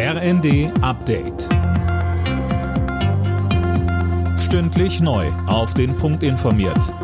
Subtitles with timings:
[0.00, 1.48] RND Update.
[4.38, 5.26] Stündlich neu.
[5.48, 6.94] Auf den Punkt informiert.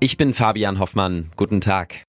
[0.00, 1.30] Ich bin Fabian Hoffmann.
[1.36, 2.02] Guten Tag.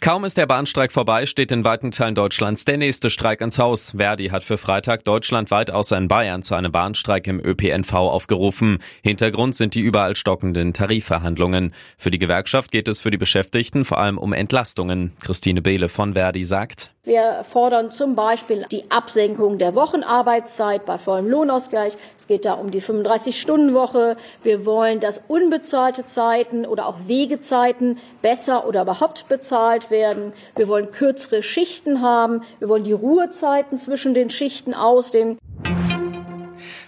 [0.00, 3.92] Kaum ist der Bahnstreik vorbei, steht in weiten Teilen Deutschlands der nächste Streik ans Haus.
[3.96, 8.78] Verdi hat für Freitag deutschlandweit außer in Bayern zu einem Bahnstreik im ÖPNV aufgerufen.
[9.04, 11.74] Hintergrund sind die überall stockenden Tarifverhandlungen.
[11.96, 15.12] Für die Gewerkschaft geht es für die Beschäftigten vor allem um Entlastungen.
[15.20, 16.92] Christine Behle von Verdi sagt.
[17.02, 21.96] Wir fordern zum Beispiel die Absenkung der Wochenarbeitszeit bei vollem Lohnausgleich.
[22.18, 24.18] Es geht da um die 35-Stunden-Woche.
[24.42, 30.34] Wir wollen, dass unbezahlte Zeiten oder auch Wegezeiten besser oder überhaupt bezahlt werden.
[30.56, 32.42] Wir wollen kürzere Schichten haben.
[32.58, 35.38] Wir wollen die Ruhezeiten zwischen den Schichten ausdehnen.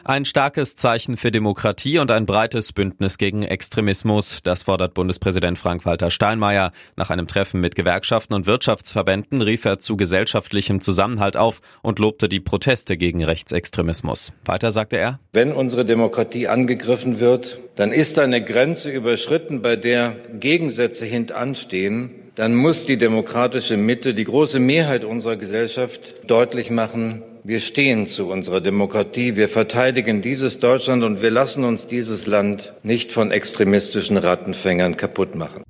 [0.04, 4.40] Ein starkes Zeichen für Demokratie und ein breites Bündnis gegen Extremismus.
[4.42, 6.72] Das fordert Bundespräsident Frank-Walter Steinmeier.
[6.96, 12.28] Nach einem Treffen mit Gewerkschaften und Wirtschaftsverbänden rief er zu gesellschaftlichem Zusammenhalt auf und lobte
[12.28, 14.32] die Proteste gegen Rechtsextremismus.
[14.44, 20.16] Weiter sagte er, Wenn unsere Demokratie angegriffen wird, dann ist eine Grenze überschritten, bei der
[20.40, 22.10] Gegensätze hintanstehen.
[22.34, 28.28] Dann muss die demokratische Mitte, die große Mehrheit unserer Gesellschaft deutlich machen, wir stehen zu
[28.28, 34.16] unserer Demokratie, wir verteidigen dieses Deutschland und wir lassen uns dieses Land nicht von extremistischen
[34.16, 35.62] Rattenfängern kaputt machen.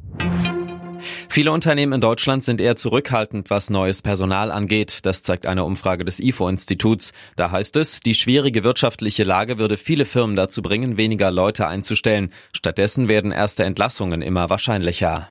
[1.31, 4.99] Viele Unternehmen in Deutschland sind eher zurückhaltend, was neues Personal angeht.
[5.07, 7.13] Das zeigt eine Umfrage des IFO-Instituts.
[7.37, 12.31] Da heißt es, die schwierige wirtschaftliche Lage würde viele Firmen dazu bringen, weniger Leute einzustellen.
[12.55, 15.31] Stattdessen werden erste Entlassungen immer wahrscheinlicher.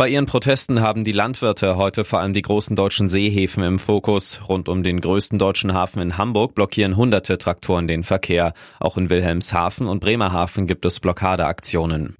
[0.00, 4.40] Bei ihren Protesten haben die Landwirte heute vor allem die großen deutschen Seehäfen im Fokus.
[4.48, 8.54] Rund um den größten deutschen Hafen in Hamburg blockieren hunderte Traktoren den Verkehr.
[8.78, 12.16] Auch in Wilhelmshaven und Bremerhaven gibt es Blockadeaktionen.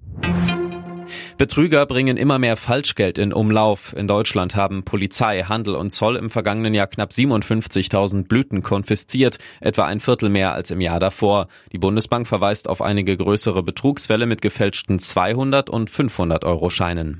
[1.39, 3.95] Betrüger bringen immer mehr Falschgeld in Umlauf.
[3.97, 9.85] In Deutschland haben Polizei, Handel und Zoll im vergangenen Jahr knapp 57.000 Blüten konfisziert, etwa
[9.85, 11.47] ein Viertel mehr als im Jahr davor.
[11.71, 17.19] Die Bundesbank verweist auf einige größere Betrugsfälle mit gefälschten 200 und 500 Euro Scheinen.